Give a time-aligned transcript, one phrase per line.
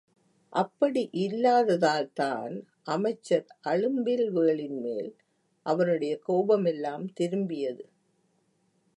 [0.53, 2.63] அப்படியில்லாததால்தான்
[2.83, 5.15] அமைச்சர் அழும்பில்வேளின் மேல்
[5.65, 7.85] அவனுடைய கோபமெல்லாம் திரும்பியது.